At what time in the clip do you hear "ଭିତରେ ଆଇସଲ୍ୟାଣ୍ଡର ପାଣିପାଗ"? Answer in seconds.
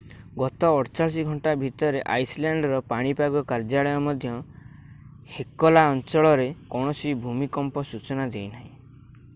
1.63-3.43